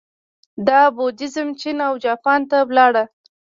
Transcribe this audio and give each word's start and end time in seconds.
دا 0.67 0.81
بودیزم 0.95 1.49
چین 1.59 1.77
او 1.87 1.93
جاپان 2.03 2.41
ته 2.49 2.57
لاړ 2.77 2.93